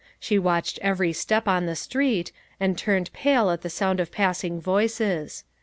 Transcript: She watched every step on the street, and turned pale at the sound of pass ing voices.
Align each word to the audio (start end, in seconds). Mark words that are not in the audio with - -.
She 0.19 0.39
watched 0.39 0.79
every 0.81 1.13
step 1.13 1.47
on 1.47 1.67
the 1.67 1.75
street, 1.75 2.31
and 2.59 2.75
turned 2.75 3.13
pale 3.13 3.51
at 3.51 3.61
the 3.61 3.69
sound 3.69 3.99
of 3.99 4.11
pass 4.11 4.43
ing 4.43 4.59
voices. 4.59 5.43